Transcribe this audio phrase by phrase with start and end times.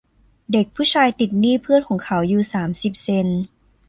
[0.51, 3.41] เด็กผู้ชายติดหนี้เพื่อนของเขาอยู่สามสิบเซ็นต์